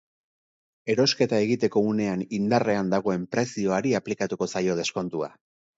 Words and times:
Erosketa 0.93 1.41
egiteko 1.47 1.83
unean 1.91 2.25
indarrean 2.39 2.91
dagoen 2.97 3.31
prezioari 3.37 3.97
aplikatuko 4.03 4.53
zaio 4.57 4.81
deskontua. 4.85 5.35